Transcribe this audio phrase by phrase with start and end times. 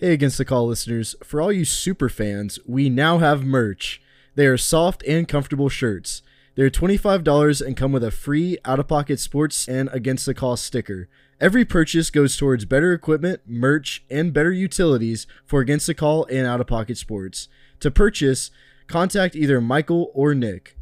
[0.00, 4.00] Hey, Against the Call listeners, for all you super fans, we now have merch.
[4.34, 6.22] They are soft and comfortable shirts.
[6.54, 10.56] They're $25 and come with a free out of pocket sports and Against the Call
[10.56, 11.10] sticker.
[11.38, 16.46] Every purchase goes towards better equipment, merch, and better utilities for Against the Call and
[16.46, 17.48] out of pocket sports.
[17.80, 18.50] To purchase,
[18.86, 20.78] contact either Michael or Nick.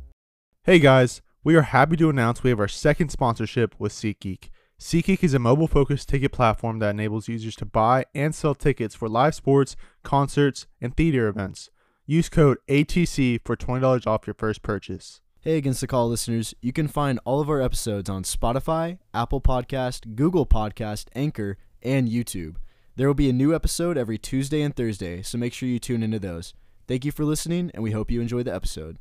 [0.62, 4.50] Hey guys, we are happy to announce we have our second sponsorship with SeatGeek.
[4.81, 8.95] SeatGeek is a mobile focused ticket platform that enables users to buy and sell tickets
[8.95, 9.75] for live sports,
[10.05, 11.69] concerts, and theater events.
[12.07, 15.21] Use code ATC for $20 off your first purchase.
[15.41, 19.41] Hey, Against the Call listeners, you can find all of our episodes on Spotify, Apple
[19.41, 22.57] Podcast, Google Podcast, Anchor, and YouTube.
[22.95, 26.05] There will be a new episode every Tuesday and Thursday, so make sure you tune
[26.05, 26.55] into those.
[26.86, 28.99] Thank you for listening, and we hope you enjoy the episode.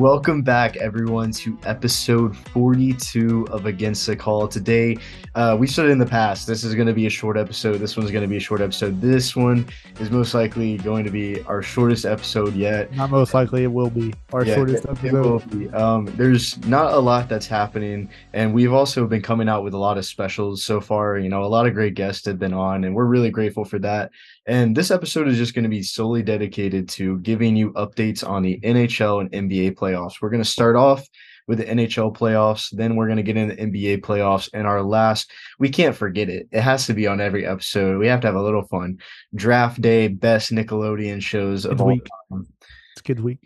[0.00, 4.48] Welcome back, everyone, to episode 42 of Against the Call.
[4.48, 4.96] Today,
[5.34, 7.76] uh, we said in the past, this is going to be a short episode.
[7.80, 8.98] This one's going to be a short episode.
[9.02, 9.68] This one
[10.00, 12.90] is most likely going to be our shortest episode yet.
[12.96, 15.06] Not most likely, it will be our Yeah, shortest it- episode.
[15.06, 15.68] It will be.
[15.74, 19.78] Um, there's not a lot that's happening, and we've also been coming out with a
[19.78, 21.18] lot of specials so far.
[21.18, 23.78] You know, a lot of great guests have been on, and we're really grateful for
[23.80, 24.12] that.
[24.50, 28.42] And this episode is just going to be solely dedicated to giving you updates on
[28.42, 30.14] the NHL and NBA playoffs.
[30.20, 31.06] We're going to start off
[31.46, 34.82] with the NHL playoffs, then we're going to get into the NBA playoffs, and our
[34.82, 36.48] last, we can't forget it.
[36.50, 38.00] It has to be on every episode.
[38.00, 38.98] We have to have a little fun.
[39.36, 42.06] Draft day, best Nickelodeon shows of Good all week.
[42.32, 42.48] time.
[42.94, 43.38] It's a good week.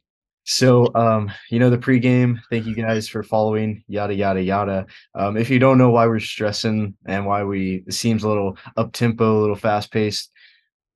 [0.45, 4.87] So, um, you know, the pregame, thank you guys for following, yada, yada, yada.
[5.15, 8.59] Um, if you don't know why we're stressing and why we, it seems a little
[8.77, 10.31] up tempo, a little fast paced,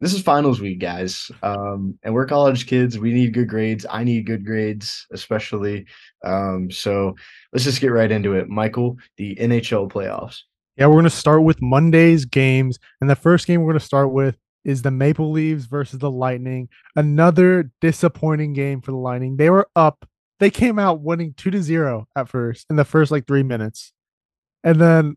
[0.01, 1.31] this is finals week, guys.
[1.43, 2.99] Um, and we're college kids.
[2.99, 3.85] We need good grades.
[3.91, 5.87] I need good grades, especially.
[6.25, 7.17] Um, so
[7.53, 8.49] let's just get right into it.
[8.49, 10.41] Michael, the NHL playoffs.
[10.77, 12.79] Yeah, we're going to start with Monday's games.
[13.01, 16.11] And the first game we're going to start with is the Maple Leafs versus the
[16.11, 16.69] Lightning.
[16.95, 19.37] Another disappointing game for the Lightning.
[19.37, 20.09] They were up.
[20.39, 23.93] They came out winning 2 to 0 at first in the first like 3 minutes.
[24.63, 25.17] And then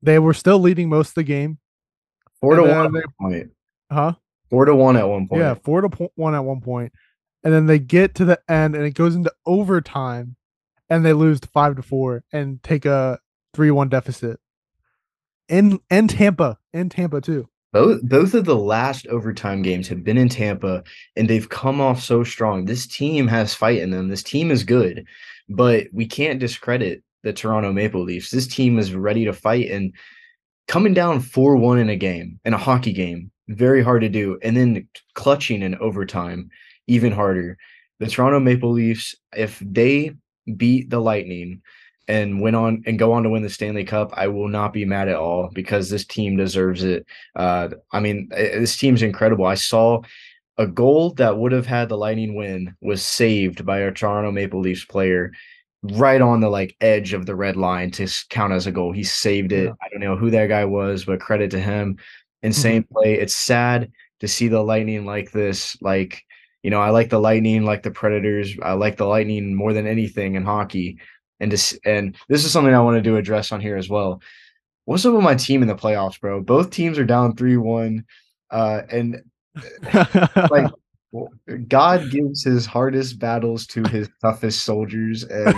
[0.00, 1.58] they were still leading most of the game.
[2.40, 3.50] Four to one at they- point.
[3.92, 4.14] Huh?
[4.52, 5.40] Four to one at one point.
[5.40, 6.90] Yeah, 4 to po- 1 at one.
[7.42, 10.36] And then they get to the end and it goes into overtime
[10.90, 13.18] and they lose 5 to 4 and take a
[13.56, 14.38] 3-1 deficit.
[15.48, 17.48] In in Tampa, in Tampa too.
[17.72, 20.84] Both both of the last overtime games have been in Tampa
[21.16, 22.66] and they've come off so strong.
[22.66, 24.08] This team has fight in them.
[24.08, 25.06] This team is good,
[25.48, 28.30] but we can't discredit the Toronto Maple Leafs.
[28.30, 29.94] This team is ready to fight and
[30.68, 34.38] coming down 4-1 in a game, in a hockey game, very hard to do.
[34.42, 36.50] And then clutching in overtime,
[36.86, 37.56] even harder.
[37.98, 40.12] The Toronto Maple Leafs, if they
[40.56, 41.62] beat the Lightning
[42.08, 44.84] and went on and go on to win the Stanley Cup, I will not be
[44.84, 47.06] mad at all because this team deserves it.
[47.36, 49.46] Uh, I mean, eh, this team's incredible.
[49.46, 50.02] I saw
[50.58, 54.60] a goal that would have had the Lightning win was saved by a Toronto Maple
[54.60, 55.32] Leafs player
[55.82, 58.92] right on the like edge of the red line to count as a goal.
[58.92, 59.64] He saved it.
[59.64, 59.72] Yeah.
[59.82, 61.98] I don't know who that guy was, but credit to him.
[62.42, 63.14] Insane play.
[63.14, 65.80] It's sad to see the Lightning like this.
[65.80, 66.24] Like,
[66.62, 68.56] you know, I like the Lightning like the Predators.
[68.62, 70.98] I like the Lightning more than anything in hockey.
[71.40, 74.22] And this and this is something I wanted to address on here as well.
[74.84, 76.40] What's up with my team in the playoffs, bro?
[76.40, 78.04] Both teams are down 3-1.
[78.50, 79.22] Uh and
[80.50, 80.70] like
[81.68, 85.54] God gives his hardest battles to his toughest soldiers, and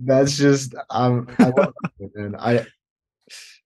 [0.00, 2.36] that's just um, I love it, man.
[2.38, 2.66] I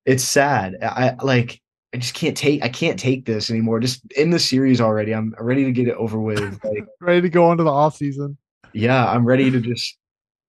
[0.07, 0.77] it's sad.
[0.83, 1.61] I like
[1.95, 3.81] I just can't take I can't take this anymore.
[3.81, 5.15] Just in the series already.
[5.15, 6.59] I'm ready to get it over with.
[6.65, 8.37] Like, ready to go on to the off season.
[8.73, 9.97] yeah, I'm ready to just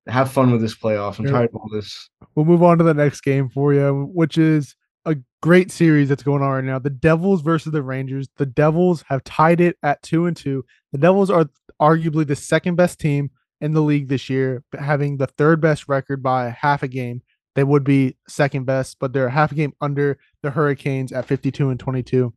[0.07, 1.19] have fun with this playoff.
[1.19, 2.09] I'm tired of all this.
[2.35, 6.23] We'll move on to the next game for you, which is a great series that's
[6.23, 6.79] going on right now.
[6.79, 8.27] The Devils versus the Rangers.
[8.37, 10.65] The Devils have tied it at two and two.
[10.91, 11.49] The Devils are
[11.81, 16.21] arguably the second best team in the league this year, having the third best record
[16.21, 17.21] by half a game.
[17.55, 21.69] They would be second best, but they're half a game under the Hurricanes at 52
[21.69, 22.33] and 22.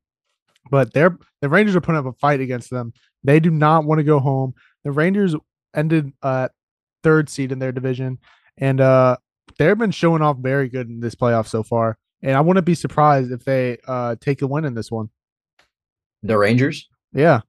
[0.71, 2.93] But they're the Rangers are putting up a fight against them.
[3.25, 4.55] They do not want to go home.
[4.85, 5.35] The Rangers
[5.75, 6.49] ended uh
[7.03, 8.19] third seed in their division,
[8.57, 9.17] and uh
[9.59, 11.99] they've been showing off very good in this playoff so far.
[12.23, 15.11] And I wouldn't be surprised if they uh take a win in this one.
[16.23, 16.89] The Rangers.
[17.13, 17.41] Yeah.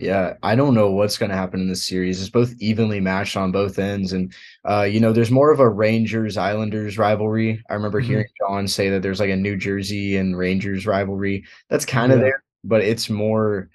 [0.00, 2.20] Yeah, I don't know what's going to happen in this series.
[2.20, 4.32] It's both evenly matched on both ends, and
[4.68, 7.60] uh, you know, there's more of a Rangers Islanders rivalry.
[7.68, 8.04] I remember Mhm.
[8.04, 11.44] hearing John say that there's like a New Jersey and Rangers rivalry.
[11.68, 12.24] That's kind of Yeah.
[12.26, 13.70] there, but it's more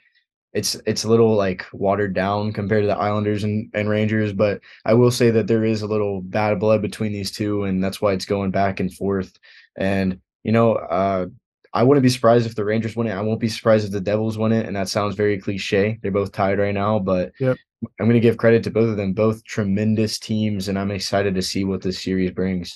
[0.54, 4.62] it's it's a little like watered down compared to the Islanders and, and Rangers, but
[4.86, 8.02] I will say that there is a little bad blood between these two, and that's
[8.02, 9.34] why it's going back and forth.
[9.78, 11.28] And you know, uh,
[11.74, 13.14] I wouldn't be surprised if the Rangers win it.
[13.14, 14.66] I won't be surprised if the Devils win it.
[14.68, 16.00] And that sounds very cliche.
[16.02, 17.58] They're both tied right now, but yep.
[18.00, 21.36] I'm going to give credit to both of them, both tremendous teams, and I'm excited
[21.36, 22.74] to see what this series brings.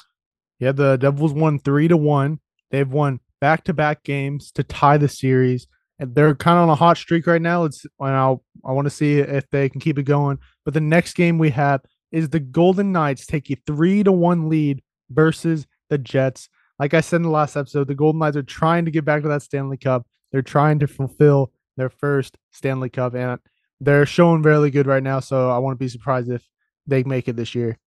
[0.59, 2.39] Yeah, the Devils won three to one.
[2.71, 5.67] They've won back to back games to tie the series
[5.99, 7.63] and they're kind of on a hot streak right now.
[7.63, 10.37] It's and I'll, I want to see if they can keep it going.
[10.65, 14.49] But the next game we have is the Golden Knights take a three to one
[14.49, 16.49] lead versus the Jets.
[16.79, 19.23] Like I said in the last episode, the Golden Knights are trying to get back
[19.23, 20.05] to that Stanley Cup.
[20.31, 23.39] They're trying to fulfill their first Stanley Cup, and
[23.79, 25.19] they're showing really good right now.
[25.19, 26.47] So I won't be surprised if
[26.85, 27.77] they make it this year.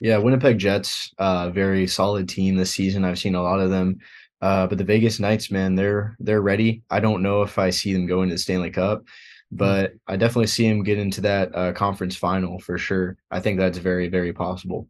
[0.00, 3.04] Yeah, Winnipeg Jets, uh, very solid team this season.
[3.04, 3.98] I've seen a lot of them
[4.40, 6.82] uh, but the Vegas Knights, man, they're they're ready.
[6.90, 9.56] I don't know if I see them going to the Stanley Cup, hmm.
[9.56, 13.16] but I definitely see them get into that uh, conference final for sure.
[13.30, 14.88] I think that's very very possible.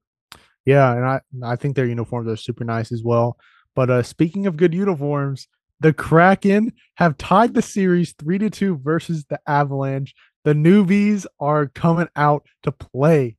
[0.67, 3.39] Yeah, and I I think their uniforms are super nice as well.
[3.75, 5.49] But uh, speaking of good uniforms,
[5.81, 10.15] the Kraken have tied the series three to two versus the Avalanche.
[10.45, 13.37] The newbies are coming out to play.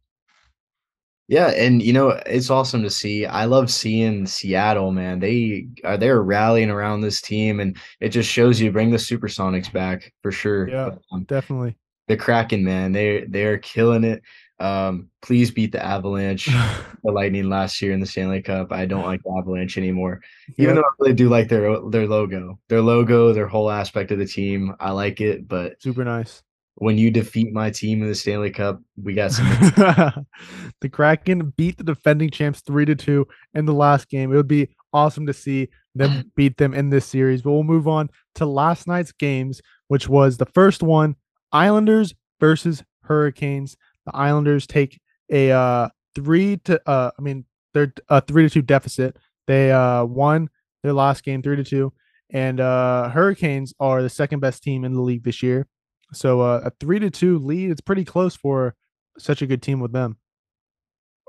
[1.27, 3.25] Yeah, and you know it's awesome to see.
[3.25, 5.19] I love seeing Seattle, man.
[5.19, 8.97] They are uh, they're rallying around this team, and it just shows you bring the
[8.97, 10.69] Supersonics back for sure.
[10.69, 11.75] Yeah, um, definitely.
[12.07, 14.21] The Kraken, man, they they're killing it.
[14.59, 16.45] Um, please beat the Avalanche,
[17.03, 18.71] the Lightning last year in the Stanley Cup.
[18.71, 20.21] I don't like the Avalanche anymore,
[20.57, 24.19] even though I really do like their their logo, their logo, their whole aspect of
[24.19, 24.75] the team.
[24.79, 26.41] I like it, but super nice
[26.79, 29.47] when you defeat my team in the Stanley Cup, we got some.
[30.81, 34.31] the Kraken beat the defending champs three to two in the last game.
[34.31, 37.41] It would be awesome to see them beat them in this series.
[37.41, 41.15] But we'll move on to last night's games, which was the first one:
[41.51, 43.75] Islanders versus Hurricanes.
[44.07, 44.99] The Islanders take
[45.29, 47.43] a uh, three to uh, I mean
[47.73, 49.17] they're a three to two deficit.
[49.47, 50.49] They uh, won
[50.81, 51.91] their last game three to two,
[52.31, 55.67] and uh, Hurricanes are the second best team in the league this year.
[56.13, 58.75] So uh, a three to two lead, it's pretty close for
[59.17, 60.17] such a good team with them.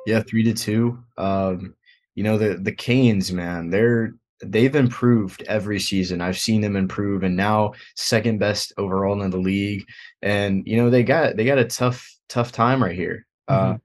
[0.07, 1.03] Yeah, three to two.
[1.17, 1.75] Um,
[2.15, 6.21] you know the the Canes, man, they're they've improved every season.
[6.21, 9.85] I've seen them improve, and now second best overall in the league.
[10.23, 13.27] And you know they got they got a tough tough time right here.
[13.47, 13.73] Uh, mm-hmm.
[13.73, 13.79] Uh,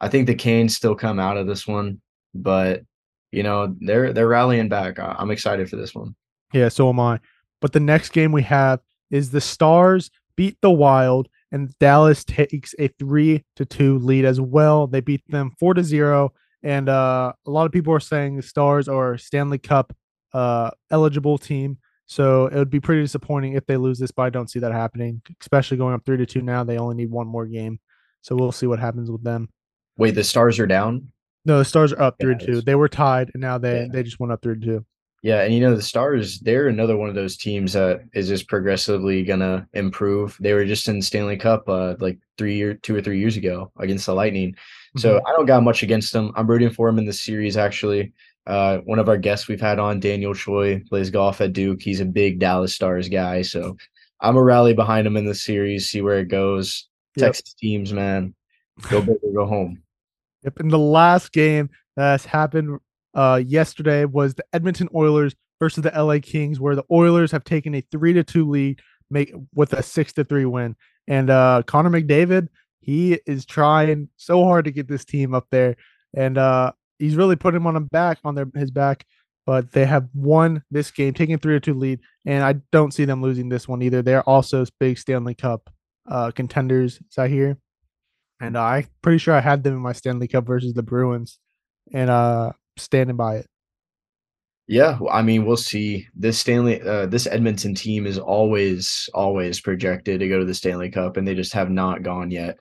[0.00, 2.00] I think the Canes still come out of this one,
[2.34, 2.82] but
[3.32, 4.98] you know they're they're rallying back.
[4.98, 6.14] I'm excited for this one.
[6.52, 7.20] Yeah, so am I.
[7.60, 8.80] But the next game we have
[9.10, 14.40] is the Stars beat the Wild, and Dallas takes a three to two lead as
[14.40, 14.86] well.
[14.86, 16.32] They beat them four to zero,
[16.62, 19.94] and uh, a lot of people are saying the Stars are Stanley Cup
[20.32, 21.78] uh, eligible team.
[22.06, 24.72] So it would be pretty disappointing if they lose this, but I don't see that
[24.72, 26.62] happening, especially going up three to two now.
[26.62, 27.80] They only need one more game.
[28.24, 29.50] So we'll see what happens with them.
[29.98, 31.12] Wait, the stars are down?
[31.44, 32.60] No, the stars are up three to two.
[32.62, 33.88] They were tied and now they yeah.
[33.92, 34.86] they just went up three to two.
[35.22, 38.46] Yeah, and you know the Stars, they're another one of those teams that is just
[38.46, 40.36] progressively gonna improve.
[40.40, 43.70] They were just in Stanley Cup uh like three year two or three years ago
[43.78, 44.52] against the Lightning.
[44.52, 45.00] Mm-hmm.
[45.00, 46.32] So I don't got much against them.
[46.34, 48.12] I'm rooting for them in the series actually.
[48.46, 51.82] Uh one of our guests we've had on, Daniel Choi, plays golf at Duke.
[51.82, 53.42] He's a big Dallas Stars guy.
[53.42, 53.76] So
[54.20, 56.86] I'm a rally behind him in the series, see where it goes.
[57.16, 57.26] Yep.
[57.26, 58.34] Texas teams, man.
[58.90, 59.82] Go big or go home.
[60.42, 60.60] Yep.
[60.60, 62.80] In the last game that's happened
[63.14, 67.74] uh, yesterday was the Edmonton Oilers versus the LA Kings, where the Oilers have taken
[67.74, 68.80] a three to two lead,
[69.10, 70.76] make with a six to three win.
[71.06, 72.48] And uh, Connor McDavid,
[72.80, 75.76] he is trying so hard to get this team up there,
[76.14, 79.04] and uh, he's really putting them on him back on their his back.
[79.46, 83.04] But they have won this game, taking three to two lead, and I don't see
[83.04, 84.02] them losing this one either.
[84.02, 85.70] They're also big Stanley Cup
[86.06, 87.58] uh, contenders, I hear,
[88.40, 91.38] and uh, I'm pretty sure I had them in my Stanley Cup versus the Bruins,
[91.92, 93.46] and uh, standing by it.
[94.66, 96.06] Yeah, I mean, we'll see.
[96.14, 100.90] This Stanley, uh, this Edmonton team is always, always projected to go to the Stanley
[100.90, 102.56] Cup, and they just have not gone yet.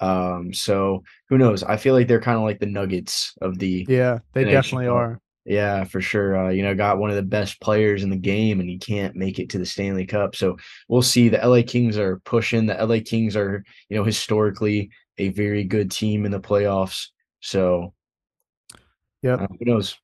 [0.00, 1.62] Um, so who knows?
[1.62, 3.86] I feel like they're kind of like the Nuggets of the.
[3.88, 5.20] Yeah, they definitely are.
[5.44, 6.46] Yeah, for sure.
[6.46, 9.14] Uh, you know, got one of the best players in the game, and he can't
[9.14, 10.34] make it to the Stanley Cup.
[10.34, 10.56] So
[10.88, 11.28] we'll see.
[11.28, 12.66] The LA Kings are pushing.
[12.66, 17.08] The LA Kings are, you know, historically a very good team in the playoffs.
[17.40, 17.92] So
[19.22, 19.96] yeah, Uh, who knows?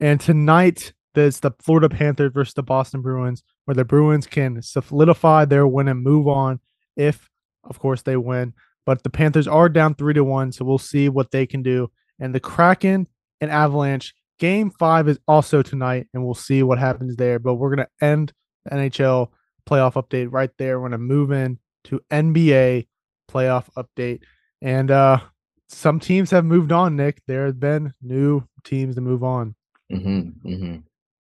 [0.00, 5.44] And tonight, there's the Florida Panthers versus the Boston Bruins, where the Bruins can solidify
[5.44, 6.60] their win and move on
[6.96, 7.28] if,
[7.64, 8.54] of course, they win.
[8.86, 11.90] But the Panthers are down three to one, so we'll see what they can do.
[12.18, 13.06] And the Kraken
[13.40, 17.38] and Avalanche game five is also tonight, and we'll see what happens there.
[17.38, 18.32] But we're gonna end
[18.64, 19.28] the NHL
[19.68, 20.80] playoff update right there.
[20.80, 22.88] We're gonna move in to NBA
[23.30, 24.22] playoff update.
[24.60, 25.20] And uh
[25.68, 27.22] some teams have moved on, Nick.
[27.28, 29.54] There have been new teams to move on.
[29.92, 30.76] Mm-hmm, mm-hmm.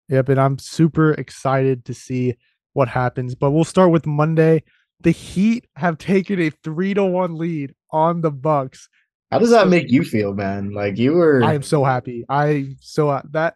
[0.08, 2.34] Yep, and I'm super excited to see
[2.72, 3.34] what happens.
[3.34, 4.62] But we'll start with Monday.
[5.00, 8.88] The Heat have taken a three to one lead on the Bucks.
[9.30, 10.72] How does that make you feel, man?
[10.72, 12.24] Like you were I am so happy.
[12.28, 13.54] I so uh, that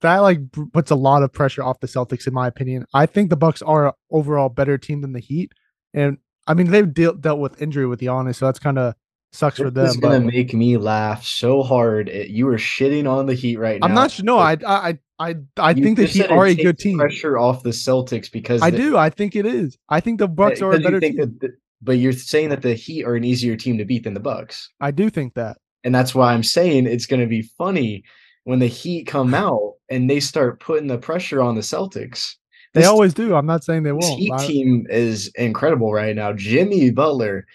[0.00, 0.40] that like
[0.72, 2.86] puts a lot of pressure off the Celtics in my opinion.
[2.94, 5.52] I think the Bucks are an overall better team than the Heat.
[5.94, 8.94] And I mean they've de- dealt with injury with Giannis, so that's kind of
[9.32, 9.86] sucks this for them.
[9.86, 12.08] is gonna make me laugh so hard.
[12.08, 13.86] It, you were shitting on the Heat right now.
[13.86, 14.24] I'm not sure.
[14.24, 16.98] No, I I I I You think the Heat are a good team.
[16.98, 18.96] Pressure off the Celtics because I the- do.
[18.96, 19.78] I think it is.
[19.88, 21.16] I think the Bucks are a better team.
[21.16, 24.20] the- but you're saying that the Heat are an easier team to beat than the
[24.20, 24.70] Bucks.
[24.80, 25.58] I do think that.
[25.84, 28.04] And that's why I'm saying it's going to be funny
[28.44, 32.34] when the Heat come out and they start putting the pressure on the Celtics.
[32.74, 33.34] They This, always do.
[33.34, 34.18] I'm not saying they won't.
[34.18, 36.32] Heat I- team is incredible right now.
[36.32, 37.46] Jimmy Butler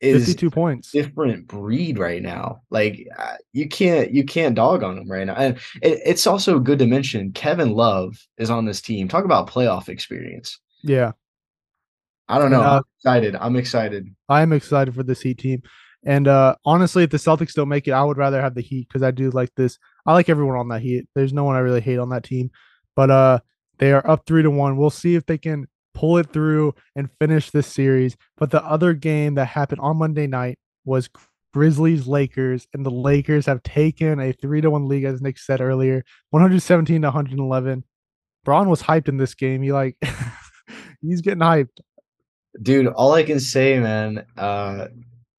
[0.00, 0.90] is 52 points.
[0.90, 2.62] different breed right now.
[2.70, 5.34] Like uh, you can't you can't dog on him right now.
[5.34, 9.06] And it, it's also good to mention Kevin Love is on this team.
[9.08, 10.58] Talk about playoff experience.
[10.82, 11.12] Yeah.
[12.28, 12.60] I don't know.
[12.60, 13.36] And, uh, I'm excited.
[13.36, 14.08] I'm excited.
[14.28, 15.62] I'm excited for this Heat team.
[16.04, 18.88] And uh honestly, if the Celtics don't make it, I would rather have the Heat
[18.88, 19.78] because I do like this.
[20.06, 21.06] I like everyone on that Heat.
[21.14, 22.50] There's no one I really hate on that team.
[22.96, 23.40] But uh
[23.78, 24.76] they are up three to one.
[24.76, 28.16] We'll see if they can pull it through and finish this series.
[28.36, 31.08] But the other game that happened on Monday night was
[31.52, 35.60] Grizzlies Lakers, and the Lakers have taken a three to one lead, as Nick said
[35.60, 37.84] earlier, 117 to 111.
[38.44, 39.62] Bron was hyped in this game.
[39.62, 39.96] He like
[41.02, 41.80] he's getting hyped.
[42.60, 44.88] Dude, all I can say, man, uh,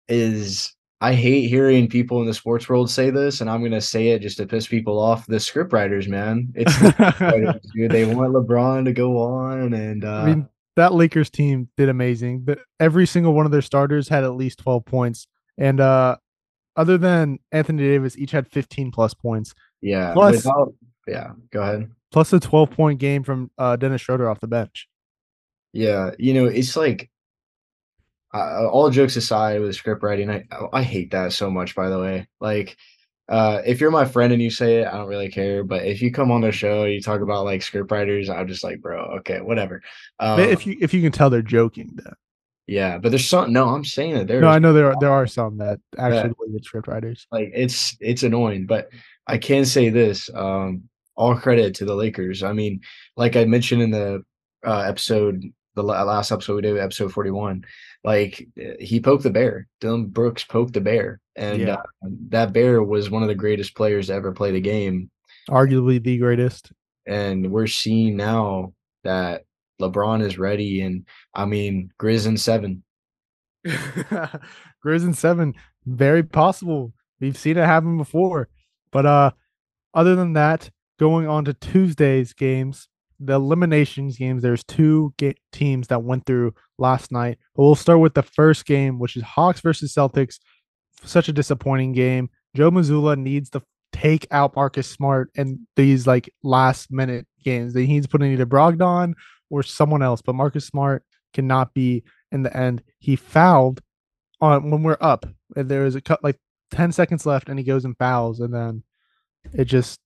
[0.08, 4.10] is I hate hearing people in the sports world say this, and I'm gonna say
[4.10, 5.28] it just to piss people off.
[5.28, 6.52] The script writers, man.
[6.56, 7.92] It's the dude.
[7.92, 12.42] They want LeBron to go on, and uh, I mean, that Lakers team did amazing.
[12.42, 15.28] But every single one of their starters had at least 12 points.
[15.58, 16.18] And uh
[16.76, 20.74] other than Anthony Davis, each had 15 plus points, yeah, plus- without,
[21.08, 21.34] yeah.
[21.52, 21.92] Go ahead.
[22.12, 24.88] plus a 12 point game from uh Dennis Schroeder off the bench.
[25.74, 27.10] Yeah, you know, it's like
[28.34, 31.76] uh, all jokes aside with script writing, I I hate that so much.
[31.76, 32.78] By the way, like,
[33.30, 35.64] uh, if you're my friend and you say it, I don't really care.
[35.64, 38.48] But if you come on the show, and you talk about like script writers, I'm
[38.48, 39.82] just like, bro, okay, whatever.
[40.20, 42.14] Um, if you if you can tell they're joking, then.
[42.68, 43.52] yeah, but there's some.
[43.52, 46.34] No, I'm saying that there's No, I know there are there are some that actually
[46.38, 47.28] believe it's script writers.
[47.32, 48.90] like it's it's annoying, but
[49.28, 50.30] I can say this.
[50.34, 50.84] Um,
[51.16, 52.44] all credit to the Lakers.
[52.44, 52.82] I mean,
[53.16, 54.24] like I mentioned in the
[54.66, 55.44] uh, episode,
[55.76, 57.64] the last episode we did, episode forty one.
[58.04, 59.68] Like uh, he poked the bear.
[59.82, 61.76] Dillon Brooks poked the bear, and Yeah.
[61.76, 65.10] uh, that bear was one of the greatest players to ever play the game.
[65.50, 66.72] Arguably the greatest.
[67.06, 69.44] And we're seeing now that
[69.82, 72.84] LeBron is ready, and I mean, Grizz in seven.
[73.66, 75.54] Grizz in seven,
[75.86, 76.94] very possible.
[77.20, 78.50] We've seen it happen before.
[78.92, 79.32] But uh
[79.94, 82.88] other than that, going on to Tuesday's games,
[83.26, 85.14] the eliminations games, there's two
[85.52, 87.38] teams that went through last night.
[87.56, 90.40] But we'll start with the first game, which is Hawks versus Celtics.
[91.04, 92.30] Such a disappointing game.
[92.56, 93.62] Joe Mazzulla needs to
[93.92, 97.76] take out Marcus Smart in these like last minute games.
[97.76, 99.14] He needs to either Brogdon
[99.50, 101.04] or someone else, but Marcus Smart
[101.34, 102.84] cannot be in the end.
[103.00, 103.82] He fouled
[104.42, 105.26] on when we're up.
[105.56, 106.40] And there is a cut like
[106.72, 108.84] 10 seconds left and he goes and fouls and then
[109.54, 110.00] it just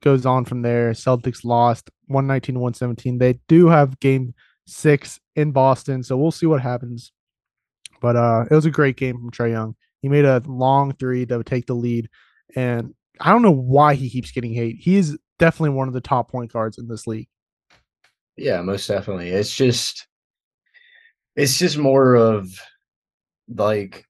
[0.00, 0.92] goes on from there.
[0.92, 3.18] Celtics lost 119 117.
[3.18, 4.34] They do have game
[4.66, 7.12] 6 in Boston, so we'll see what happens.
[8.00, 9.74] But uh it was a great game from Trae Young.
[10.02, 12.08] He made a long 3 that would take the lead
[12.54, 14.76] and I don't know why he keeps getting hate.
[14.78, 17.28] He is definitely one of the top point guards in this league.
[18.36, 19.30] Yeah, most definitely.
[19.30, 20.06] It's just
[21.34, 22.58] it's just more of
[23.48, 24.05] like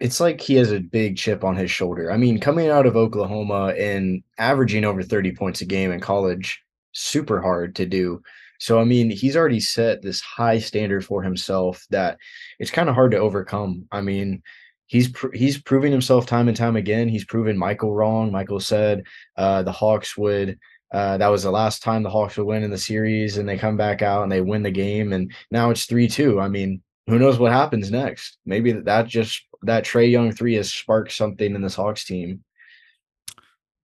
[0.00, 2.12] it's like he has a big chip on his shoulder.
[2.12, 6.62] I mean, coming out of Oklahoma and averaging over 30 points a game in college,
[6.92, 8.22] super hard to do.
[8.60, 12.18] So I mean, he's already set this high standard for himself that
[12.58, 13.86] it's kind of hard to overcome.
[13.92, 14.42] I mean,
[14.86, 17.08] he's pr- he's proving himself time and time again.
[17.08, 18.32] He's proven Michael wrong.
[18.32, 19.04] Michael said
[19.36, 20.58] uh, the Hawks would
[20.92, 23.58] uh, that was the last time the Hawks would win in the series, and they
[23.58, 26.40] come back out and they win the game, and now it's three two.
[26.40, 28.38] I mean, who knows what happens next?
[28.46, 32.44] Maybe that just that Trae Young three has sparked something in this Hawks team.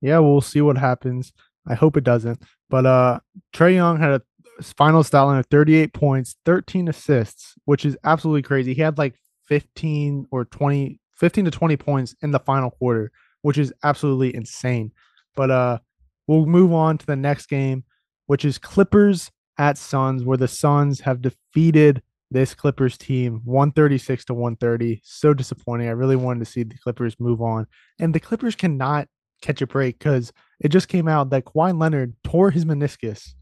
[0.01, 1.33] Yeah, we'll see what happens.
[1.67, 2.43] I hope it doesn't.
[2.71, 3.21] But uh
[3.55, 4.23] Trae Young had a
[4.63, 8.75] final stat line of 38 points, 13 assists, which is absolutely crazy.
[8.75, 9.15] He had like
[9.47, 13.11] 15 or 20, 15 to 20 points in the final quarter,
[13.43, 14.93] which is absolutely insane.
[15.35, 15.79] But uh
[16.27, 17.85] we'll move on to the next game,
[18.27, 22.03] which is Clippers at Suns, where the Suns have defeated
[22.35, 25.01] this Clippers team 136 to 130.
[25.05, 25.87] So disappointing.
[25.87, 27.67] I really wanted to see the Clippers move on.
[28.01, 29.07] And the Clippers cannot
[29.41, 33.35] catch a break because it just came out that Kawhi Leonard tore his meniscus.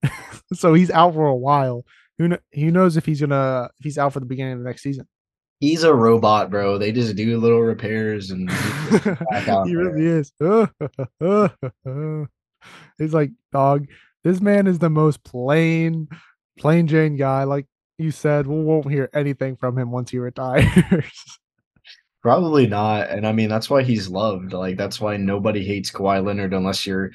[0.54, 1.84] so he's out for a while.
[2.18, 4.64] Who, kn- who knows if he's gonna if he's out for the beginning of the
[4.64, 5.08] next season.
[5.58, 6.78] He's a robot, bro.
[6.78, 10.32] They just do little repairs and he really is.
[12.98, 13.86] He's like, dog,
[14.24, 16.08] this man is the most plain,
[16.58, 17.44] plain Jane guy.
[17.44, 17.66] Like
[17.98, 20.64] you said, we won't hear anything from him once he retires.
[22.22, 23.08] Probably not.
[23.08, 24.52] And I mean, that's why he's loved.
[24.52, 27.12] Like, that's why nobody hates Kawhi Leonard unless you're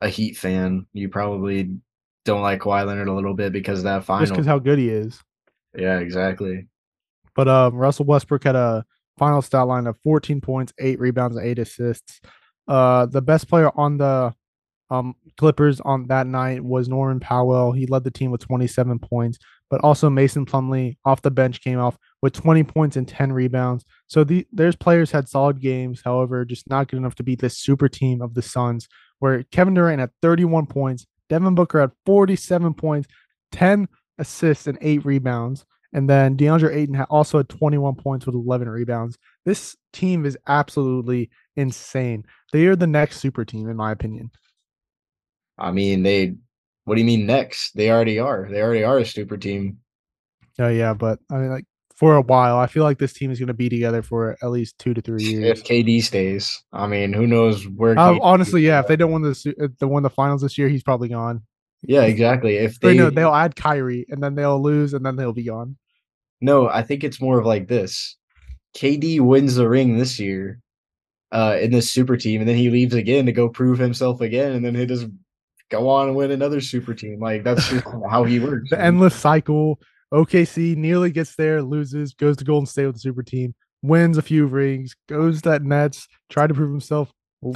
[0.00, 0.86] a Heat fan.
[0.92, 1.76] You probably
[2.24, 4.22] don't like Kawhi Leonard a little bit because of that final.
[4.22, 5.20] Just because how good he is.
[5.76, 6.68] Yeah, exactly.
[7.34, 8.84] But um, Russell Westbrook had a
[9.18, 12.20] final stat line of 14 points, eight rebounds, and eight assists.
[12.68, 14.32] Uh, the best player on the
[14.90, 17.72] um, Clippers on that night was Norman Powell.
[17.72, 19.38] He led the team with 27 points,
[19.72, 23.86] but also Mason Plumlee off the bench came off with 20 points and 10 rebounds.
[24.06, 27.56] So the, there's players had solid games, however, just not good enough to beat this
[27.56, 28.86] super team of the Suns,
[29.18, 33.08] where Kevin Durant had 31 points, Devin Booker had 47 points,
[33.52, 33.88] 10
[34.18, 35.64] assists, and eight rebounds.
[35.94, 39.16] And then DeAndre Ayton also had 21 points with 11 rebounds.
[39.46, 42.26] This team is absolutely insane.
[42.52, 44.32] They are the next super team, in my opinion.
[45.58, 46.34] I mean, they.
[46.84, 47.76] What do you mean next?
[47.76, 48.48] They already are.
[48.50, 49.78] They already are a super team.
[50.58, 51.64] Oh yeah, but I mean, like
[51.96, 54.50] for a while, I feel like this team is going to be together for at
[54.50, 55.58] least two to three years.
[55.58, 57.98] If KD stays, I mean, who knows where?
[57.98, 60.82] Uh, honestly, yeah, if they don't win the the win the finals this year, he's
[60.82, 61.42] probably gone.
[61.82, 62.56] Yeah, exactly.
[62.56, 65.76] If they no, they'll add Kyrie, and then they'll lose, and then they'll be gone.
[66.40, 68.16] No, I think it's more of like this.
[68.76, 70.60] KD wins the ring this year,
[71.30, 74.52] uh, in this super team, and then he leaves again to go prove himself again,
[74.52, 75.06] and then he just
[75.72, 77.18] go on and win another super team.
[77.18, 78.68] Like that's just how he works.
[78.70, 79.80] The endless cycle.
[80.12, 84.22] OKC nearly gets there, loses, goes to Golden State with the super team, wins a
[84.22, 87.10] few rings, goes to that Nets, try to prove himself,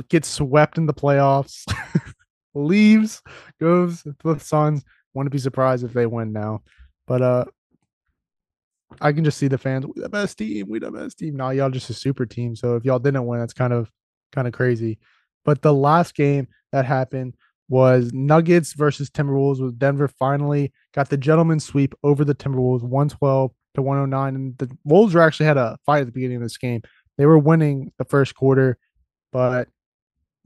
[0.09, 1.65] gets swept in the playoffs,
[2.55, 3.21] leaves,
[3.61, 4.83] goes to the Suns.
[5.13, 6.63] Wouldn't be surprised if they win now.
[7.07, 7.45] But uh
[9.01, 11.37] I can just see the fans, we the best team, we the best team.
[11.37, 12.57] Now y'all just a super team.
[12.57, 13.91] So if y'all didn't win, that's kind of
[14.33, 14.99] kind of crazy.
[15.45, 17.35] But the last game that happened
[17.69, 23.53] was Nuggets versus Timberwolves with Denver finally got the gentleman sweep over the Timberwolves 112
[23.75, 26.59] to 109 and the Wolves were actually had a fight at the beginning of this
[26.59, 26.83] game.
[27.19, 28.79] They were winning the first quarter,
[29.33, 29.69] but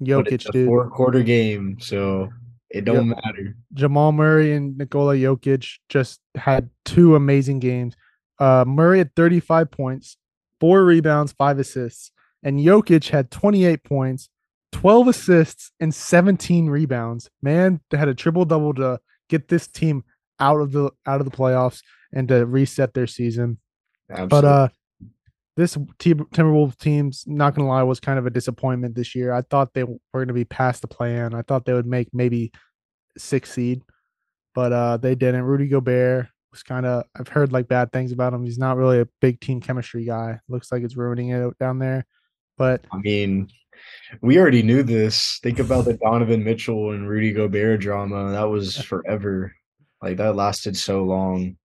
[0.02, 2.30] Jokic but a four quarter game, so
[2.70, 3.18] it don't yep.
[3.24, 3.56] matter.
[3.74, 7.96] Jamal Murray and Nikola Jokic just had two amazing games.
[8.38, 10.16] Uh, Murray had 35 points,
[10.60, 14.30] four rebounds, five assists, and Jokic had 28 points,
[14.72, 17.30] 12 assists and 17 rebounds.
[17.42, 20.04] Man, they had a triple double to get this team
[20.38, 23.58] out of the out of the playoffs and to reset their season.
[24.10, 24.28] Absolutely.
[24.28, 24.68] But uh
[25.56, 29.32] this T- Timberwolves team's not gonna lie was kind of a disappointment this year.
[29.32, 31.34] I thought they were gonna be past the plan.
[31.34, 32.52] I thought they would make maybe
[33.18, 33.82] six seed,
[34.54, 35.42] but uh they didn't.
[35.42, 38.44] Rudy Gobert was kind of I've heard like bad things about him.
[38.44, 40.40] He's not really a big team chemistry guy.
[40.48, 42.06] Looks like it's ruining it down there.
[42.56, 43.48] But I mean,
[44.20, 45.38] we already knew this.
[45.42, 48.32] Think about the Donovan Mitchell and Rudy Gobert drama.
[48.32, 49.54] That was forever.
[50.02, 51.56] Like that lasted so long.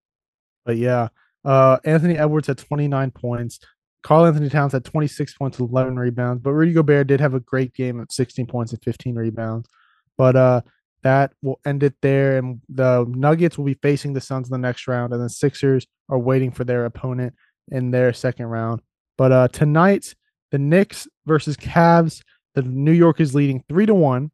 [0.66, 1.10] But yeah,
[1.44, 3.60] uh, Anthony Edwards had 29 points.
[4.04, 7.74] Karl-Anthony Towns had 26 points with 11 rebounds, but Rudy Gobert did have a great
[7.74, 9.68] game at 16 points and 15 rebounds.
[10.16, 10.62] But uh,
[11.02, 12.38] that will end it there.
[12.38, 15.88] And the Nuggets will be facing the Suns in the next round, and the Sixers
[16.10, 17.34] are waiting for their opponent
[17.70, 18.82] in their second round.
[19.18, 20.14] But uh, tonight,
[20.52, 22.22] the Knicks versus Cavs.
[22.54, 24.32] The New York is leading three to one,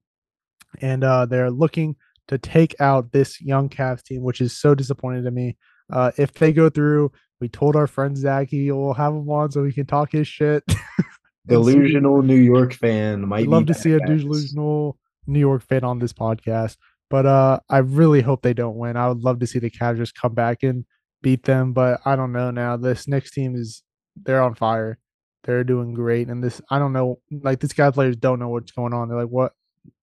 [0.79, 1.95] and uh, they're looking
[2.27, 5.57] to take out this young Cavs team, which is so disappointing to me.
[5.91, 9.63] Uh, if they go through, we told our friend Zachy we'll have him on so
[9.63, 10.63] we can talk his shit.
[11.47, 15.99] delusional New York fan might I'd love to see a delusional New York fan on
[15.99, 16.77] this podcast.
[17.09, 18.95] But uh, I really hope they don't win.
[18.95, 20.85] I would love to see the Cavs just come back and
[21.21, 21.73] beat them.
[21.73, 22.77] But I don't know now.
[22.77, 23.83] This next team is
[24.15, 24.97] they're on fire.
[25.43, 26.27] They're doing great.
[26.27, 29.09] And this, I don't know, like these guy players don't know what's going on.
[29.09, 29.53] They're like, what?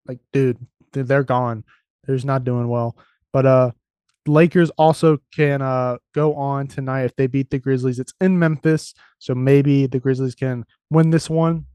[0.06, 0.58] Like, dude,
[0.92, 1.64] they're gone.
[2.04, 2.96] They're just not doing well.
[3.32, 3.70] But uh,
[4.26, 7.98] Lakers also can uh go on tonight if they beat the Grizzlies.
[7.98, 11.66] It's in Memphis, so maybe the Grizzlies can win this one,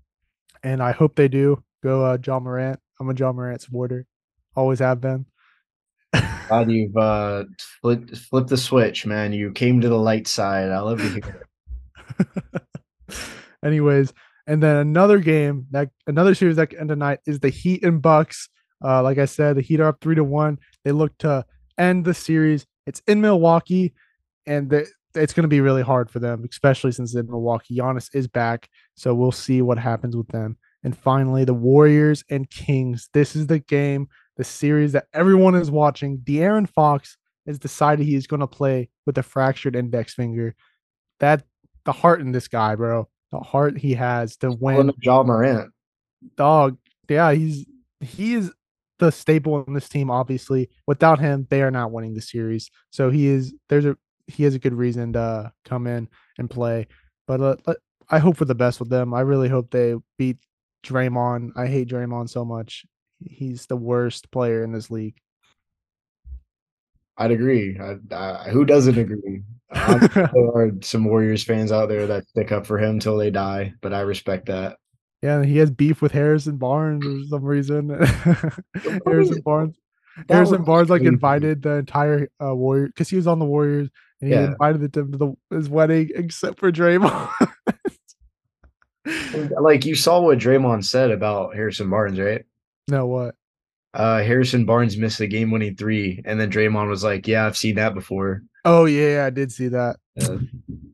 [0.63, 1.63] and I hope they do.
[1.83, 2.79] Go uh, Ja Morant.
[2.99, 4.05] I'm a John Morant supporter,
[4.55, 5.25] always have been.
[6.47, 7.45] Glad you've uh
[7.81, 9.33] flipped flipped the switch, man.
[9.33, 10.69] You came to the light side.
[10.69, 11.23] I love it.
[13.63, 14.13] Anyways,
[14.47, 18.01] and then another game that another series that can end tonight is the Heat and
[18.01, 18.49] Bucks.
[18.83, 20.57] Uh, like I said, the Heat are up three to one.
[20.83, 21.45] They look to
[21.77, 22.65] end the series.
[22.85, 23.93] It's in Milwaukee,
[24.45, 28.09] and the, it's going to be really hard for them, especially since in Milwaukee, Giannis
[28.13, 28.67] is back.
[28.95, 30.57] So we'll see what happens with them.
[30.83, 33.09] And finally, the Warriors and Kings.
[33.13, 36.17] This is the game, the series that everyone is watching.
[36.17, 40.55] De'Aaron Fox has decided he's going to play with a fractured index finger.
[41.21, 41.43] That
[41.85, 43.07] the heart in this guy, bro.
[43.33, 44.93] The heart he has to win.
[45.01, 45.73] Ja Morant.
[46.37, 46.77] Dog.
[47.09, 47.65] Yeah, he's
[47.99, 48.51] he is
[48.99, 50.11] the staple in this team.
[50.11, 52.69] Obviously, without him, they are not winning the series.
[52.91, 53.51] So he is.
[53.69, 56.85] There's a he has a good reason to come in and play.
[57.25, 57.73] But uh,
[58.07, 59.15] I hope for the best with them.
[59.15, 60.37] I really hope they beat
[60.85, 61.53] Draymond.
[61.55, 62.85] I hate Draymond so much.
[63.25, 65.17] He's the worst player in this league.
[67.17, 67.79] I'd agree.
[67.79, 69.43] I, I, who doesn't agree?
[69.73, 73.73] there are some Warriors fans out there that stick up for him till they die,
[73.81, 74.77] but I respect that.
[75.21, 77.89] Yeah, he has beef with Harrison Barnes for some reason.
[79.05, 79.77] Harrison Barnes.
[80.29, 83.89] Harrison Barnes like invited the entire uh, Warrior because he was on the Warriors
[84.21, 84.47] and he yeah.
[84.47, 87.31] invited them to the, his wedding except for Draymond.
[89.59, 92.45] like you saw what Draymond said about Harrison Barnes, right?
[92.87, 93.35] No, what?
[93.93, 97.75] Uh, Harrison Barnes missed a game-winning three, and then Draymond was like, "Yeah, I've seen
[97.75, 99.97] that before." Oh yeah, I did see that.
[100.15, 100.37] Yeah.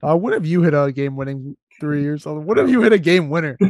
[0.01, 2.45] Uh, what have you hit a game-winning three or something?
[2.45, 3.57] What have you hit a game winner?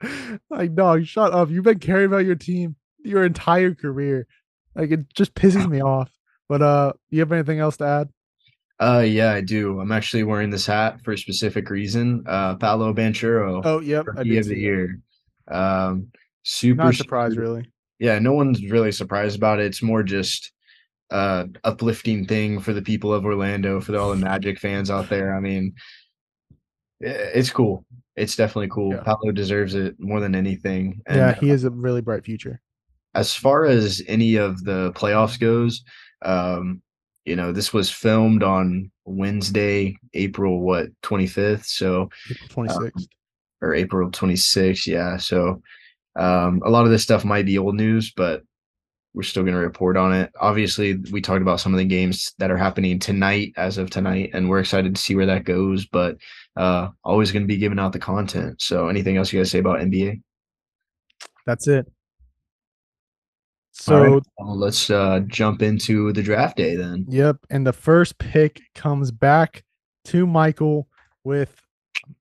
[0.50, 1.50] like, dog, shut up!
[1.50, 2.76] You've been caring about your team
[3.06, 4.26] your entire career.
[4.74, 6.10] Like, it just pisses me off.
[6.48, 8.08] But uh, you have anything else to add?
[8.78, 9.80] Uh, yeah, I do.
[9.80, 12.24] I'm actually wearing this hat for a specific reason.
[12.26, 13.62] Uh, Paolo Banchero.
[13.64, 14.06] Oh, yep.
[14.06, 15.00] Rookie of the year.
[15.48, 16.08] Um,
[16.46, 17.70] super not surprised, super, really.
[17.98, 19.66] Yeah, no one's really surprised about it.
[19.66, 20.52] It's more just
[21.10, 25.34] uh uplifting thing for the people of Orlando, for all the Magic fans out there.
[25.34, 25.74] I mean,
[27.00, 27.84] it's cool.
[28.16, 28.94] It's definitely cool.
[28.94, 29.02] Yeah.
[29.02, 31.02] Paolo deserves it more than anything.
[31.06, 32.60] And, yeah, he has a really bright future.
[33.14, 35.82] As far as any of the playoffs goes,
[36.22, 36.82] um,
[37.24, 41.66] you know, this was filmed on Wednesday, April what twenty fifth.
[41.66, 42.08] So
[42.48, 43.06] twenty sixth
[43.62, 44.86] um, or April twenty sixth.
[44.86, 45.16] Yeah.
[45.18, 45.60] So
[46.16, 48.42] um, a lot of this stuff might be old news, but
[49.14, 50.30] we're still going to report on it.
[50.40, 54.30] Obviously, we talked about some of the games that are happening tonight as of tonight,
[54.34, 55.86] and we're excited to see where that goes.
[55.86, 56.18] But
[56.56, 58.60] uh, always going to be giving out the content.
[58.60, 60.20] So, anything else you guys say about NBA?
[61.46, 61.90] That's it.
[63.78, 64.22] So right.
[64.38, 67.04] well, let's uh, jump into the draft day then.
[67.08, 67.36] Yep.
[67.50, 69.64] And the first pick comes back
[70.06, 70.88] to Michael
[71.24, 71.60] with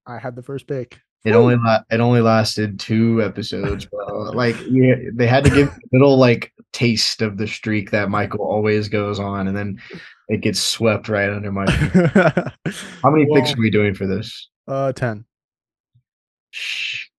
[0.05, 0.99] I had the first pick.
[1.25, 4.31] It only la- it only lasted two episodes, bro.
[4.31, 8.45] like yeah, they had to give a little like taste of the streak that Michael
[8.45, 9.81] always goes on, and then
[10.29, 11.65] it gets swept right under my.
[13.01, 14.49] How many well, picks are we doing for this?
[14.67, 15.25] Uh, ten.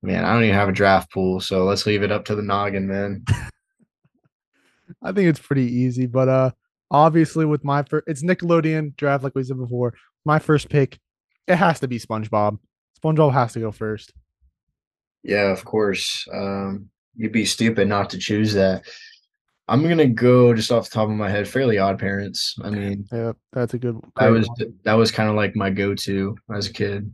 [0.02, 2.42] Man, I don't even have a draft pool, so let's leave it up to the
[2.42, 3.24] noggin, man.
[5.02, 6.50] I think it's pretty easy, but uh,
[6.92, 9.94] obviously with my first, it's Nickelodeon draft, like we said before.
[10.24, 11.00] My first pick,
[11.46, 12.58] it has to be SpongeBob.
[13.00, 14.12] SpongeBob has to go first.
[15.22, 16.26] Yeah, of course.
[16.32, 18.84] Um, you'd be stupid not to choose that.
[19.68, 22.54] I'm gonna go just off the top of my head, Fairly Odd Parents.
[22.62, 24.00] I mean, yeah, that's a good.
[24.16, 24.78] That was one.
[24.84, 27.12] that was kind of like my go-to as a kid.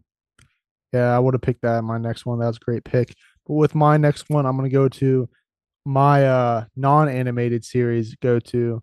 [0.93, 1.83] Yeah, I would have picked that.
[1.83, 3.15] My next one, that was a great pick.
[3.47, 5.31] But with my next one, I'm gonna go to
[5.85, 8.83] my uh non-animated series go to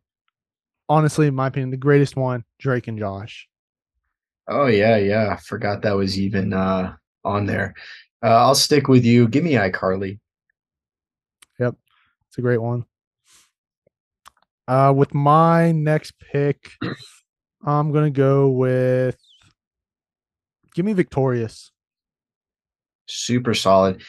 [0.90, 3.48] honestly in my opinion the greatest one drake and josh
[4.50, 7.74] oh yeah yeah forgot that was even uh on there.
[8.22, 9.28] Uh, i'll stick with you.
[9.28, 10.20] Give me icarly.
[11.60, 11.76] Yep
[12.28, 12.86] it's a great one.
[14.68, 16.72] Uh with my next pick
[17.66, 19.18] i'm gonna go with
[20.74, 21.72] give me victorious.
[23.08, 24.02] Super solid.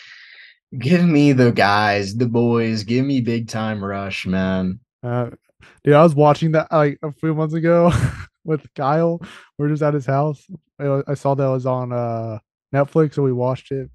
[0.78, 2.84] Give me the guys, the boys.
[2.84, 4.78] Give me big time rush, man.
[5.02, 5.30] Uh,
[5.82, 7.90] dude, I was watching that like a few months ago
[8.44, 9.20] with Kyle.
[9.58, 10.46] We're just at his house.
[10.78, 12.38] I saw that was on uh
[12.74, 13.90] Netflix, so we watched it.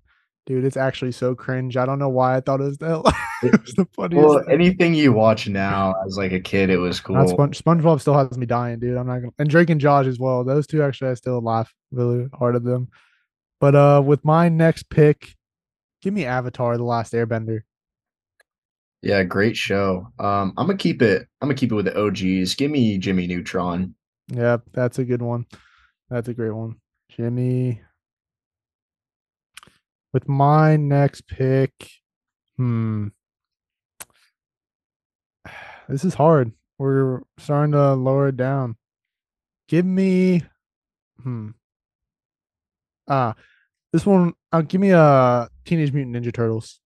[0.46, 1.76] Dude, it's actually so cringe.
[1.76, 3.14] I don't know why I thought it was that.
[3.44, 4.24] it was the funniest.
[4.24, 4.54] Well, thing.
[4.54, 7.28] anything you watch now as like a kid, it was cool.
[7.28, 8.98] Sponge- SpongeBob still has me dying, dude.
[8.98, 9.34] I'm not gonna.
[9.40, 10.44] And Drake and Josh as well.
[10.44, 12.90] Those two actually, I still laugh really hard at them.
[13.60, 15.36] But uh, with my next pick,
[16.06, 17.62] Give me Avatar: The Last Airbender.
[19.02, 20.08] Yeah, great show.
[20.20, 21.28] Um, I'm gonna keep it.
[21.42, 22.54] I'm gonna keep it with the OGs.
[22.54, 23.96] Give me Jimmy Neutron.
[24.28, 25.46] Yeah, that's a good one.
[26.10, 26.78] That's a great one.
[27.10, 27.82] Jimmy.
[30.14, 31.72] With my next pick,
[32.58, 33.08] hmm.
[35.88, 36.52] This is hard.
[36.80, 38.76] We're starting to lower it down.
[39.68, 40.44] Give me,
[41.22, 41.50] hmm.
[43.08, 43.36] Ah,
[43.94, 46.80] this one, uh, give me a Teenage Mutant Ninja Turtles.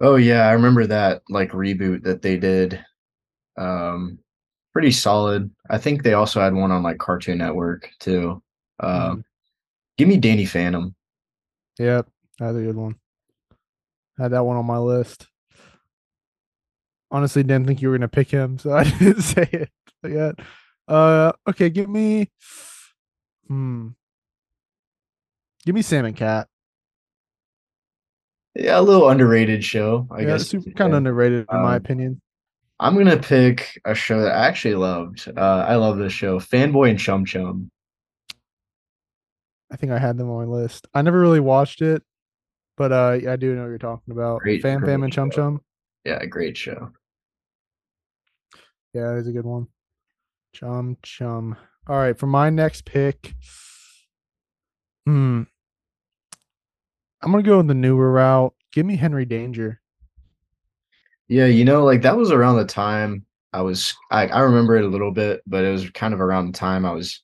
[0.00, 2.84] Oh yeah, I remember that like reboot that they did.
[3.56, 4.18] Um,
[4.72, 5.50] pretty solid.
[5.70, 8.42] I think they also had one on like Cartoon Network too.
[8.80, 9.24] Um, Mhm.
[9.98, 10.94] give me Danny Phantom.
[11.78, 12.08] Yep,
[12.38, 12.96] that's a good one.
[14.18, 15.28] I Had that one on my list.
[17.10, 19.70] Honestly, didn't think you were gonna pick him, so I didn't say it
[20.08, 20.34] yet.
[20.88, 22.30] Uh, okay, give me,
[23.46, 23.88] hmm,
[25.64, 26.48] give me Sam and Cat.
[28.54, 30.48] Yeah, a little underrated show, I yeah, guess.
[30.48, 30.98] super kind of say.
[30.98, 32.20] underrated in my Um, opinion.
[32.82, 35.28] I'm gonna pick a show that I actually loved.
[35.36, 37.70] Uh, I love this show, Fanboy and Chum Chum.
[39.70, 40.88] I think I had them on my list.
[40.92, 42.02] I never really watched it,
[42.76, 44.40] but uh, I do know what you're talking about.
[44.40, 45.36] Great, Fam Fam and Chum show.
[45.36, 45.60] Chum.
[46.04, 46.90] Yeah, great show.
[48.92, 49.68] Yeah, it's a good one.
[50.52, 51.56] Chum Chum.
[51.86, 53.36] All right, for my next pick,
[55.06, 55.42] hmm,
[57.22, 58.54] I'm gonna go in the newer route.
[58.72, 59.81] Give me Henry Danger.
[61.32, 64.84] Yeah, you know, like that was around the time I was I, I remember it
[64.84, 67.22] a little bit, but it was kind of around the time I was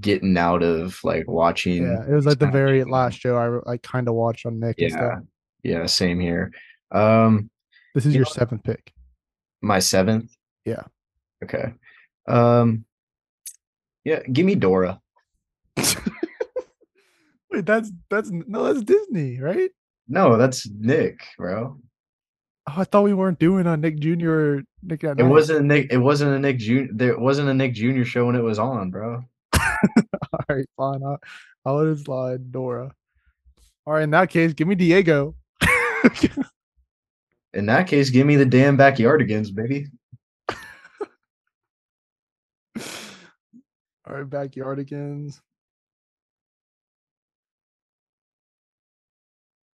[0.00, 3.36] getting out of like watching Yeah, it was like the very last show
[3.66, 5.18] I I kind of watched on Nick and Yeah, stuff.
[5.62, 6.50] yeah, same here.
[6.92, 7.50] Um,
[7.94, 8.90] This is You your know- seventh pick.
[9.60, 10.30] my seventh.
[10.64, 10.84] Yeah.
[11.44, 11.74] Okay.
[12.28, 12.84] Um,
[14.04, 14.98] yeah, give me Dora.
[17.50, 19.70] Wait, that's that's no, that's Disney, right?
[20.08, 21.78] No, that's Nick, bro.
[22.68, 24.58] Oh, I thought we weren't doing a Nick Jr.
[24.82, 25.24] Nick at It Night.
[25.24, 25.92] wasn't a Nick.
[25.92, 26.82] It wasn't a Nick Jr.
[26.92, 28.04] There wasn't a Nick Jr.
[28.04, 29.24] show when it was on, bro.
[29.54, 31.02] All right, fine.
[31.02, 31.18] I'll,
[31.64, 32.92] I'll let it slide, Dora.
[33.86, 35.34] All right, in that case, give me Diego.
[37.54, 39.86] In that case, give me the damn backyardigans, baby.
[40.48, 40.56] All
[44.14, 45.38] right, backyardigans.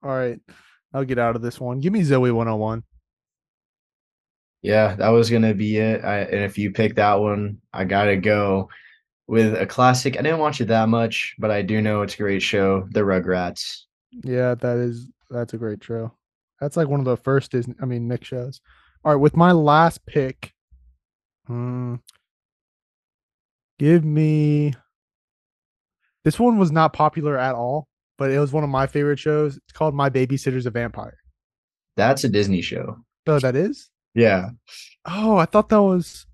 [0.03, 0.41] All right,
[0.93, 1.81] I'll get out of this one.
[1.81, 2.83] Give me Zoe 101.
[4.63, 6.05] Yeah, that was gonna be it.
[6.05, 8.69] I, and if you pick that one, I gotta go
[9.29, 10.19] with a classic.
[10.19, 12.89] I didn't watch it that much, but I do know it's a great show.
[12.91, 13.83] The Rugrats.
[14.25, 16.13] Yeah, that is that's a great show.
[16.61, 18.61] That's like one of the first Disney, I mean Nick shows.
[19.05, 20.53] All right, with my last pick,
[21.47, 21.97] hmm,
[23.79, 24.75] give me.
[26.25, 27.87] This one was not popular at all,
[28.19, 29.57] but it was one of my favorite shows.
[29.57, 31.17] It's called My Babysitter's a Vampire.
[31.97, 32.97] That's a Disney show.
[33.27, 33.89] Oh, that is.
[34.15, 34.51] Yeah.
[35.07, 36.27] Oh, I thought that was.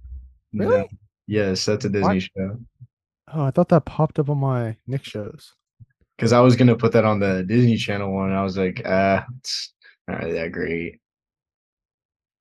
[0.52, 0.66] No.
[0.66, 0.90] Really?
[1.26, 2.58] Yes, that's a Disney show.
[3.32, 5.52] Oh, I thought that popped up on my Nick shows.
[6.16, 8.30] Because I was gonna put that on the Disney Channel one.
[8.30, 9.72] And I was like, ah, it's
[10.06, 11.00] not really that great.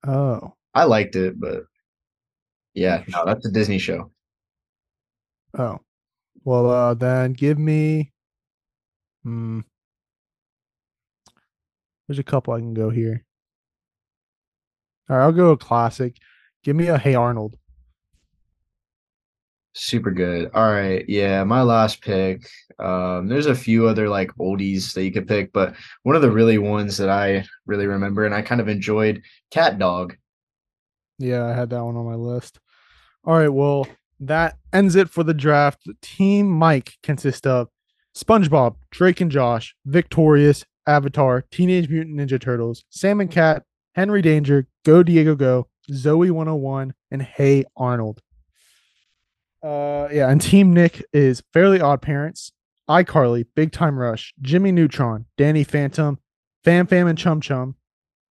[0.06, 1.64] Oh, I liked it, but
[2.74, 4.10] yeah, no, that's a Disney show.
[5.58, 5.78] oh.
[6.44, 8.12] Well, uh, then give me.
[9.24, 9.60] Hmm.
[12.06, 13.24] There's a couple I can go here.
[15.08, 16.16] All right, I'll go a classic.
[16.62, 17.56] Give me a Hey Arnold.
[19.74, 20.50] Super good.
[20.54, 21.04] All right.
[21.08, 22.46] Yeah, my last pick.
[22.78, 26.30] Um, there's a few other like oldies that you could pick, but one of the
[26.30, 30.16] really ones that I really remember and I kind of enjoyed, Cat Dog.
[31.18, 32.60] Yeah, I had that one on my list.
[33.24, 33.86] All right, well,
[34.20, 35.88] that ends it for the draft.
[36.02, 37.68] Team Mike consists of
[38.16, 44.66] SpongeBob, Drake and Josh, Victorious, Avatar, Teenage Mutant Ninja Turtles, Sam and Cat, Henry Danger,
[44.84, 48.20] Go Diego Go, Zoe 101, and Hey Arnold.
[49.62, 52.52] Uh yeah, and Team Nick is Fairly Odd Parents,
[52.88, 56.18] iCarly, Big Time Rush, Jimmy Neutron, Danny Phantom,
[56.62, 57.76] Fam Fam and Chum Chum,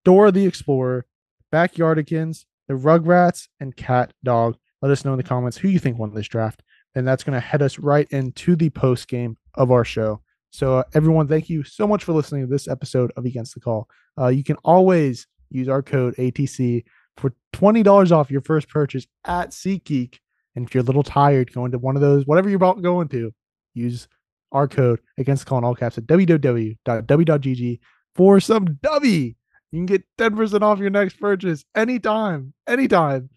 [0.04, 1.06] Dora the Explorer,
[1.52, 4.56] Backyardigans, the Rugrats, and Cat Dog.
[4.82, 6.62] Let us know in the comments who you think won this draft.
[6.94, 10.20] And that's going to head us right into the post game of our show.
[10.50, 13.60] So, uh, everyone, thank you so much for listening to this episode of Against the
[13.60, 13.88] Call.
[14.18, 16.84] Uh, you can always use our code ATC
[17.16, 20.18] for $20 off your first purchase at SeatGeek.
[20.56, 23.08] And if you're a little tired going to one of those, whatever you're about going
[23.08, 23.32] to,
[23.74, 24.08] use
[24.52, 27.78] our code Against the Call in all caps at www.dubby.gg
[28.14, 29.34] for some W.
[29.72, 33.30] You can get 10% off your next purchase anytime, anytime.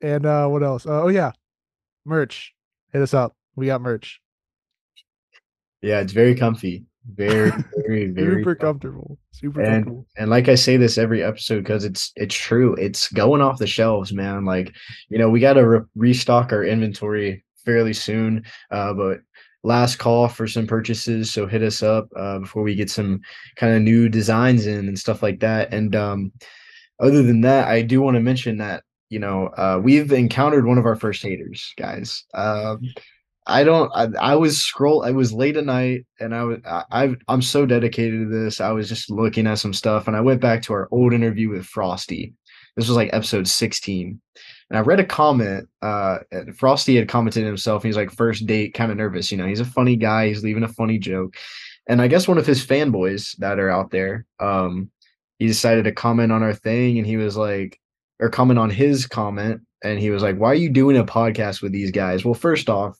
[0.00, 0.86] And uh what else?
[0.86, 1.32] Uh, oh yeah.
[2.04, 2.54] Merch.
[2.92, 3.36] Hit us up.
[3.54, 4.20] We got merch.
[5.82, 6.84] Yeah, it's very comfy.
[7.14, 7.50] Very,
[7.86, 8.60] very, very Super comfy.
[8.86, 9.18] comfortable.
[9.32, 10.06] Super And comfortable.
[10.16, 12.74] and like I say this every episode because it's it's true.
[12.76, 14.44] It's going off the shelves, man.
[14.44, 14.72] Like
[15.08, 18.44] you know, we got to re- restock our inventory fairly soon.
[18.70, 19.18] Uh, but
[19.64, 23.20] last call for some purchases, so hit us up uh, before we get some
[23.56, 25.72] kind of new designs in and stuff like that.
[25.74, 26.32] And um,
[27.00, 30.78] other than that, I do want to mention that you know uh, we've encountered one
[30.78, 32.24] of our first haters, guys.
[32.34, 32.80] Um,
[33.46, 33.90] I don't.
[33.94, 35.02] I, I was scroll.
[35.02, 36.58] It was late at night, and I was.
[36.64, 38.60] I, I'm so dedicated to this.
[38.60, 41.48] I was just looking at some stuff, and I went back to our old interview
[41.48, 42.34] with Frosty.
[42.76, 44.20] This was like episode 16,
[44.70, 45.68] and I read a comment.
[45.82, 46.18] Uh,
[46.56, 47.82] Frosty had commented himself.
[47.82, 49.32] He's like, first date, kind of nervous.
[49.32, 50.28] You know, he's a funny guy.
[50.28, 51.34] He's leaving a funny joke,
[51.88, 54.88] and I guess one of his fanboys that are out there, um,
[55.40, 57.80] he decided to comment on our thing, and he was like,
[58.20, 61.60] or comment on his comment, and he was like, "Why are you doing a podcast
[61.60, 62.96] with these guys?" Well, first off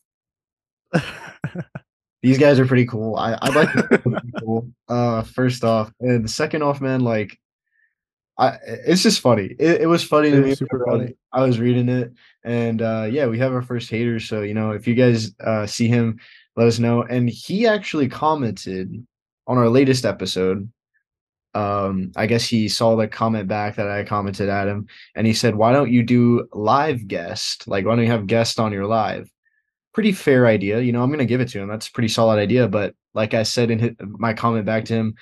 [2.22, 3.16] these guys are pretty cool.
[3.16, 3.72] I, I like
[4.22, 4.68] people.
[4.88, 7.38] Uh, first off, and second off, man, like,
[8.38, 9.54] I it's just funny.
[9.58, 10.54] It, it was funny it to me.
[10.54, 11.14] Super funny.
[11.32, 12.12] I was reading it,
[12.44, 14.20] and uh, yeah, we have our first hater.
[14.20, 16.18] So you know, if you guys uh, see him,
[16.56, 17.02] let us know.
[17.02, 19.06] And he actually commented
[19.46, 20.70] on our latest episode.
[21.54, 25.34] Um, I guess he saw the comment back that I commented at him, and he
[25.34, 27.68] said, "Why don't you do live guest?
[27.68, 29.28] Like, why don't you have guests on your live?"
[29.92, 30.80] Pretty fair idea.
[30.80, 31.68] You know, I'm going to give it to him.
[31.68, 32.68] That's a pretty solid idea.
[32.68, 35.14] But like I said in his, my comment back to him,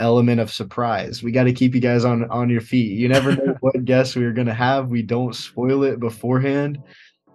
[0.00, 1.22] element of surprise.
[1.22, 2.92] We got to keep you guys on on your feet.
[2.92, 4.88] You never know what guests we are going to have.
[4.88, 6.82] We don't spoil it beforehand.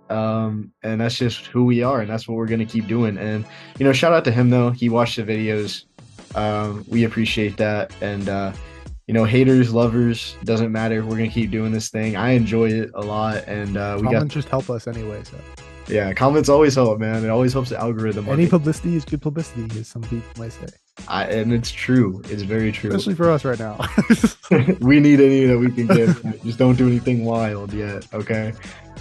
[0.09, 3.17] Um, and that's just who we are, and that's what we're going to keep doing.
[3.17, 3.45] And
[3.79, 4.71] you know, shout out to him though.
[4.71, 5.85] He watched the videos.
[6.35, 7.93] Um, we appreciate that.
[8.01, 8.53] And uh,
[9.07, 11.03] you know, haters, lovers, doesn't matter.
[11.03, 12.15] We're gonna keep doing this thing.
[12.15, 15.23] I enjoy it a lot, and uh, we Comments got just help us anyway.
[15.23, 15.37] So
[15.87, 17.23] yeah, comments always help, man.
[17.23, 18.29] It always helps the algorithm.
[18.29, 20.67] Any publicity is good publicity, as some people might say.
[21.07, 22.21] I, and it's true.
[22.25, 22.91] It's very true.
[22.91, 23.79] Especially for us right now.
[24.79, 26.43] we need any that we can get.
[26.43, 28.53] Just don't do anything wild yet, okay?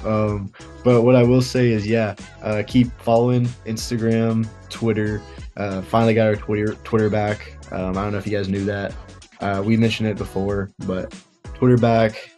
[0.04, 0.52] Um,
[0.84, 5.22] but what I will say is, yeah, uh, keep following Instagram, Twitter.
[5.56, 7.56] Uh, finally got our Twitter Twitter back.
[7.70, 8.94] Um, I don't know if you guys knew that.
[9.40, 11.14] Uh, we mentioned it before, but
[11.54, 12.30] Twitter back,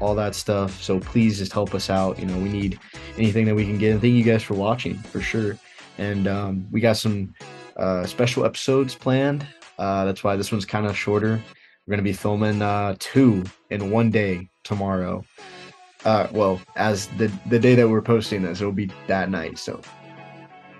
[0.00, 0.82] all that stuff.
[0.82, 2.18] So please just help us out.
[2.18, 2.78] You know, we need
[3.16, 3.92] anything that we can get.
[3.92, 5.58] And thank you guys for watching for sure.
[5.98, 7.34] And um, we got some
[7.76, 9.46] uh, special episodes planned.
[9.78, 11.40] Uh, that's why this one's kind of shorter.
[11.86, 15.24] We're gonna be filming uh, two in one day tomorrow.
[16.04, 19.58] Uh, well, as the the day that we're posting this, it'll be that night.
[19.58, 19.80] So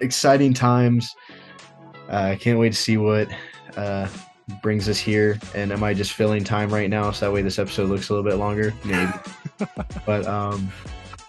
[0.01, 1.15] exciting times.
[2.09, 3.29] Uh, I can't wait to see what
[3.77, 4.09] uh,
[4.63, 5.39] brings us here.
[5.55, 8.15] And am I just filling time right now so that way this episode looks a
[8.15, 8.75] little bit longer?
[8.85, 9.13] Maybe.
[10.07, 10.71] but um,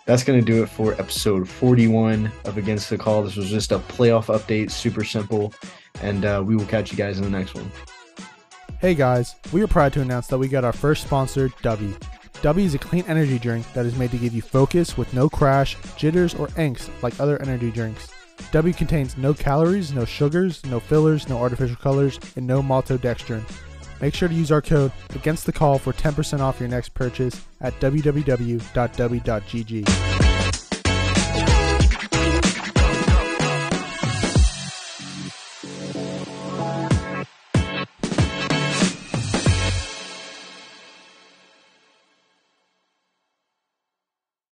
[0.06, 3.24] that's going to do it for episode 41 of Against the Call.
[3.24, 5.54] This was just a playoff update, super simple.
[6.02, 7.72] And uh, we will catch you guys in the next one.
[8.80, 11.98] Hey guys, we are proud to announce that we got our first sponsor, Dubby.
[12.42, 15.30] Dubby is a clean energy drink that is made to give you focus with no
[15.30, 18.10] crash, jitters, or angst like other energy drinks.
[18.52, 23.44] Dubby contains no calories, no sugars, no fillers, no artificial colors, and no maltodextrin.
[24.02, 27.42] Make sure to use our code against the call for 10% off your next purchase
[27.62, 30.15] at www.dubby.gg.